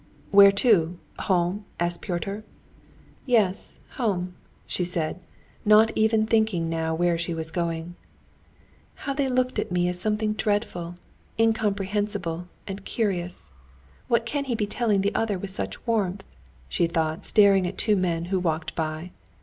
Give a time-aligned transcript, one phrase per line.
[0.31, 0.97] "Where to?
[1.19, 2.43] Home?" asked Pyotr.
[3.27, 4.33] "Yes, home,"
[4.65, 5.19] she said,
[5.63, 7.93] not even thinking now where she was going.
[9.05, 10.95] "How they looked at me as something dreadful,
[11.37, 13.51] incomprehensible, and curious!
[14.07, 16.23] What can he be telling the other with such warmth?"
[16.67, 19.11] she thought, staring at two men who walked by.